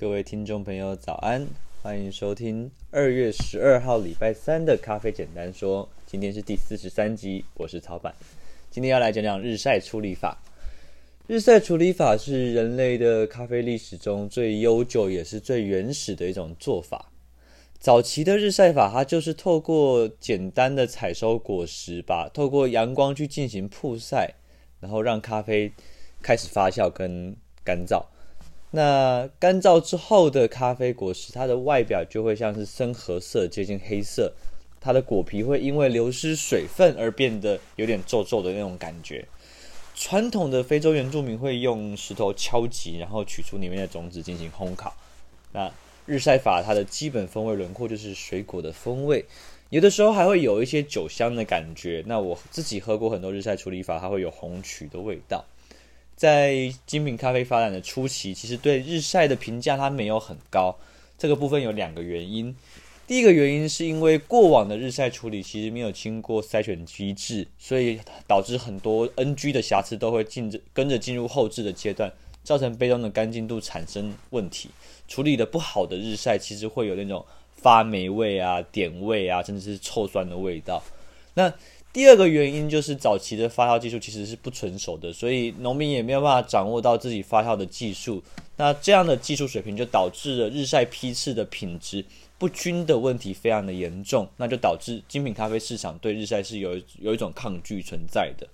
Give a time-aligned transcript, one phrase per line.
[0.00, 1.44] 各位听众朋友，早安！
[1.82, 5.88] 欢迎收听二月十二号礼拜三的咖啡简单说。
[6.06, 8.14] 今天是第四十三集，我是曹板。
[8.70, 10.38] 今天要来讲讲日晒处理法。
[11.26, 17.10] 日晒处理法是人类的咖啡历史中最悠久也是最原始的一种做法。
[17.80, 24.32] 早期的日晒法，它就是透过简单的采收果实吧，透过阳光去进行曝晒，
[24.78, 25.72] 然后让咖啡
[26.22, 28.04] 开始发酵跟干燥。
[28.70, 34.32] 那干燥之后的咖啡果实，它的外表就会像是深褐色，接近黑色。
[34.80, 39.26] 它的果皮会因为流失水分而变得有点皱皱的那种感觉。
[39.94, 44.94] 传统的非洲原住民会用石头敲击，然后取出里面的种子进行烘烤。
[45.52, 45.72] 那
[46.06, 49.24] 日晒法它的基本风味轮廓就是水果的风味，
[49.70, 52.04] 有的时候还会有一些酒香的感觉。
[52.06, 55.44] 那我自己喝过很多日晒处理法，它会有红曲的味道。
[56.18, 60.76] 在精品咖啡发展的初期，其实对日晒的评价它没有很高。
[61.16, 62.52] 这个部分有两个原因。
[63.06, 74.70] 第一个原因是因为过往的日晒处理其实没有经过筛选机制，所以导致很多 NG 的瑕疵都会进着跟着进入后置的阶段，造成杯中的干净度产生问题。
[75.06, 77.24] 处理的不好的日晒其实会有那种
[77.54, 80.82] 发霉味啊、点味啊，甚至是臭酸的味道。
[81.34, 81.54] 那
[81.98, 88.22] 第二个原因就是早期的发酵技术其实是不成熟的，所以农民也没有办法掌握到自己发酵的技术。
[88.56, 92.04] 那这样的技术水平就导致了日晒批次的品质
[92.38, 98.46] 不均的问题非常的严重，那就导致精品咖啡市场对日晒是有有一种抗拒存在的。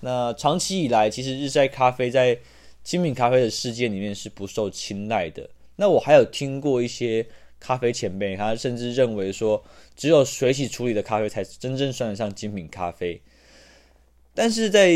[0.00, 2.38] 那长期以来，其实日晒咖啡在
[2.82, 5.46] 精品咖啡的世界里面是不受青睐的。
[5.76, 7.26] 那我还有听过一些。
[7.60, 9.62] 咖啡前辈，他甚至认为说，
[9.96, 13.20] 只有水洗处理的咖啡才真正算得上精品咖啡。
[14.34, 14.92] 但是在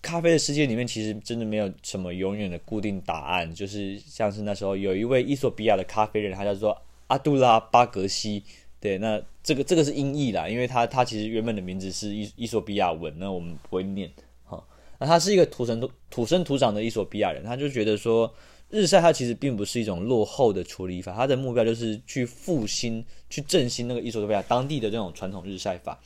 [0.00, 3.54] 咖啡的世界里面，其实真的没有什么永远的固定答案。
[3.54, 8.42] 就是像是那时候有一位伊索比亚的咖啡人，他叫做阿杜拉巴格西。
[8.80, 14.10] 对，那这个这个是音译啦，因为他他其实原本的名字是伊伊索比亚文，那我们不会念。
[14.44, 14.64] 哈，
[14.98, 18.32] 那他是一个土生土土生土长的伊索比亚人，他就觉得说。
[18.70, 25.98] 日晒它其实并不是一种落后的处理法，它的目标就是去复兴、去振兴那个伊索比亚当地的这种传统日晒法。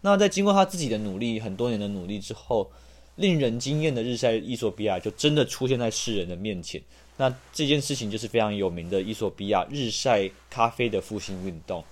[0.00, 2.70] 那在经过他自己的努力，很多年的努力之后，
[3.16, 6.80] 令人惊艳的日晒伊索比亚就真的出现在世人的面前。
[7.18, 11.84] 那这件事情就是非常有名的伊索比亚日晒咖啡的复兴运动。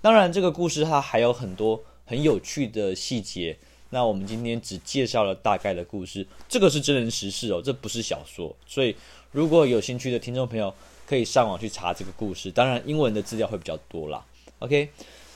[0.00, 3.56] 当然，这个故事它还有很多很有趣的细节。
[3.90, 8.94] 那我们今天只介绍了大概的故事，这个是真人实事哦，这不是小说，所以。
[9.30, 10.74] 如果有兴趣的听众朋友，
[11.06, 12.50] 可以上网去查这个故事。
[12.50, 14.24] 当然，英文的资料会比较多啦。
[14.60, 14.88] OK，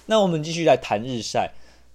[0.06, 1.50] 那我们继续来谈日晒。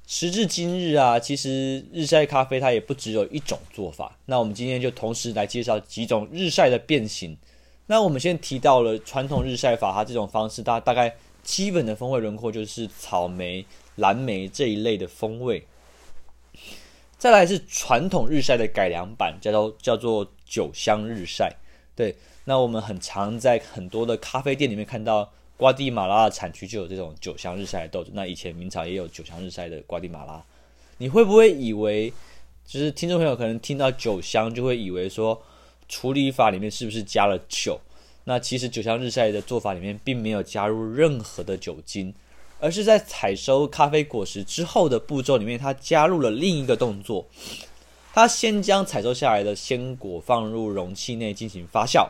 [0.05, 4.15] 时至今日啊，其实日晒咖啡它也不只有一种做法。
[4.27, 7.35] 那我们今天就同时来介绍几种日晒的变形。
[7.87, 15.65] 那我们先提到了传统日晒法，它这种方式，大大概基本的风味轮廓就是草莓、蓝莓这一类的风味。
[17.17, 21.51] 再来是传统日晒的改良版，叫做叫做酒香日晒。
[21.95, 28.11] 对，那我们很常在很多的咖啡店里面看到，瓜地马拉的产区就有这种酒香日晒的豆子。
[28.13, 30.43] 那以前明朝也有酒香日晒的瓜地马拉。
[30.99, 32.13] 你会不会以为，
[32.65, 35.41] 就是听众朋友可能听到酒香就会以为说，
[35.89, 37.79] 处理法里面是不是加了酒？
[38.25, 42.13] 那其实酒香日晒的做法里面并没有加入任何的酒精，
[42.59, 47.27] 而是在采收咖啡果实之后的步骤里面，它加入了另一个动作。
[48.13, 52.07] 它先将采收下来的鲜果放入容器内进行发酵，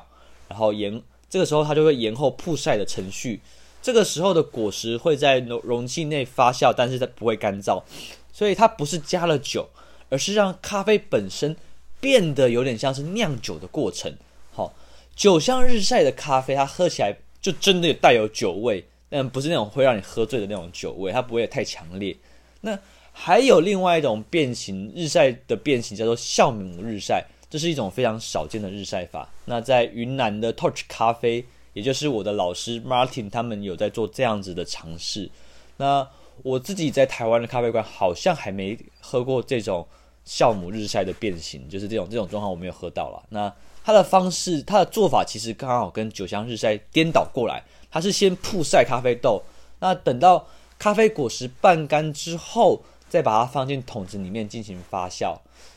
[0.47, 3.41] 然后延这个时候它就会延后曝晒的程序。
[3.81, 7.83] 这个时候的果实会在容容器内发酵，但是它不会干燥，
[8.31, 9.69] 所以它不是加了酒，
[10.09, 11.55] 而是让咖啡本身
[11.99, 14.15] 变得有点像是酿酒的过程。
[14.53, 14.73] 好，
[15.15, 22.15] 酒香日晒的咖啡，它喝起来就真的带有酒味，但不是那种会让你喝醉的那种酒味，它不会太强烈。
[22.61, 22.77] 那
[23.11, 29.27] 还有另外一种变形日晒的变形，叫做酵母日晒，这是一种非常少见的日晒法。
[29.45, 35.29] 那在云南的 Torch 咖啡，也就是我的老师 Martin，他们有在做这样子的尝试。
[35.77, 36.07] 那
[36.43, 39.87] 我自己在台湾的咖啡馆好像还没喝过这种
[40.25, 43.23] 酵母日晒的变形，就是这种这种状况我没有喝到了。
[43.29, 43.51] 那
[43.83, 49.43] 它的方式，它的做法其实刚好跟酒香日晒颠倒过来，它是先曝晒咖啡豆，
[49.79, 50.47] 那等到
[50.79, 52.81] 咖啡果实半干之后。
[53.09, 55.33] 再把它放进桶子里面进行发酵，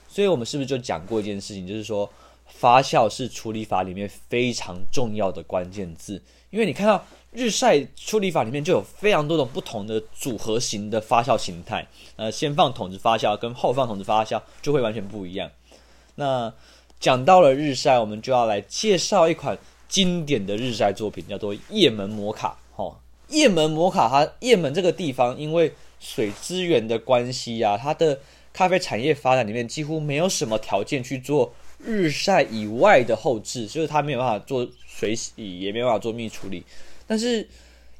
[0.09, 2.11] 所以我们是不是就讲过一件事情，就是说
[2.45, 6.21] 发酵是处理法里面非常重要的关键字。
[6.51, 11.87] 因为你看到日晒处理法里面就有非常多种不同的组合型的发酵形态，
[12.17, 15.49] 呃，先放桶子发酵跟后放桶子发酵就会完全不一样。
[16.17, 16.53] 那
[16.99, 19.57] 讲到了日晒，我们就要来介绍一款
[19.91, 22.57] 经典的日晒作品，叫做叶门摩卡。
[22.77, 22.97] 哦，
[23.29, 28.19] 叶门摩卡，它叶门这个地方因为水资源的关系啊，它的
[28.55, 36.65] 咖啡产业发展里面几乎没有什么条件去做日晒以外的后制，就是它没有办法做水洗，也没有办法做蜜处理。
[37.07, 37.47] 但是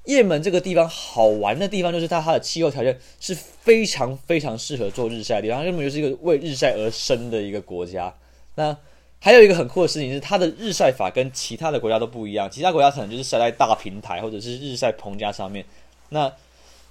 [0.05, 8.15] 叶门这个地方好玩的地方就是它它的气候条件是非常非常适合做日晒的地方，它根本就是一个为日晒而生的一个国家。
[8.55, 8.77] 那
[9.21, 15.65] 还有一个很酷的事情是，它的日晒法跟其他的国家都不一样，其他国家可能就是晒在大平台或者是日晒棚架上面，
[16.09, 16.33] 那。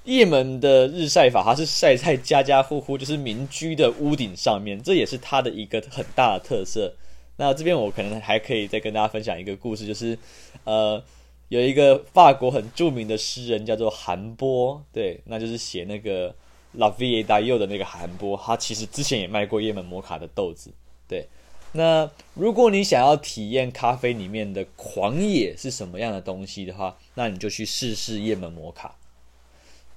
[0.05, 6.91] 叶门的日晒法，它是晒在家家户户，就是民居的屋顶上面，这也是它的一个很大的特色。
[7.35, 10.17] 那这边我可能还可以再跟大家分享一个故事，就是
[10.63, 11.03] 呃，
[11.49, 16.33] 有一个法国很著名的诗人叫做韩波，对，那就是写那个
[16.71, 20.71] La Vie d'Art 的那个韩波，他其实之前也卖过叶门摩卡的豆子。
[21.07, 21.27] 对，
[21.71, 28.95] 那如果你想要体验咖啡里面的狂野是什么样的东西的话，那你就去试试叶门摩卡。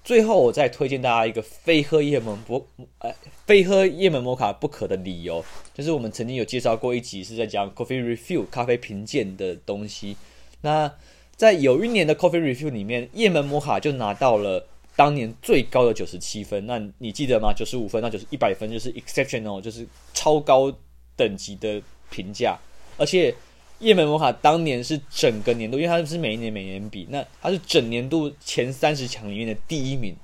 [0.05, 2.67] 最后，我再推荐大家一个非喝叶门摩，
[2.99, 3.15] 呃，
[3.47, 10.17] 非喝叶门摩卡不可的理由，就是我们曾经有介绍过一集是在讲 Coffee Review 咖啡评鉴的东西。
[10.63, 10.93] 那
[11.37, 14.67] 在有一年的 Coffee Review 里面，叶门摩卡就拿到了
[14.97, 16.67] 当年最高的九十七分。
[16.67, 17.53] 那你记得吗？
[17.57, 20.73] 九十五分，那就是一百分，就是 exceptional，就是超高
[21.17, 21.81] 等级的
[22.11, 22.59] 评价，
[22.97, 23.35] 而且。
[23.83, 30.15] 叶门摩卡当年是整个年度，因为它是每一年每年比，那它是整年度前三十强里面的第一名，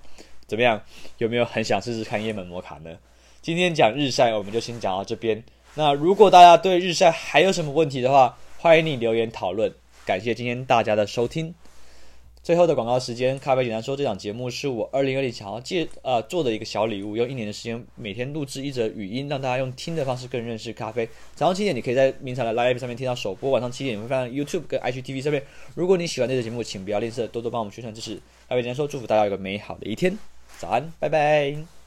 [0.47, 0.81] 怎么样？
[1.17, 2.97] 有没有很想试试看叶门摩卡呢？
[3.43, 5.43] 今天讲日晒，我们就先讲到这边。
[5.75, 9.75] 那如果大家对日晒还有什么问题的话，欢迎你留言讨论。
[10.07, 11.53] 感谢今天大家的收听。
[12.43, 21.07] 最后的广告时间，咖啡简单说，这档节目是我二零二零想要借呃做的一个小礼物，用一年的时间每天录制一则语音，让大家用听的方式更认识咖啡。
[21.35, 25.43] 早上七点你可以在明彩的 Live 上面听到首播，晚上七点你会放在 YouTube 跟 H T V 上面。
[25.75, 28.17] 如果你喜欢这个节目，请不要吝啬，多多帮我们宣传支持。
[28.49, 30.19] 咖啡简单说，祝福大家有个美好的一天，
[30.59, 31.78] 早安，拜拜。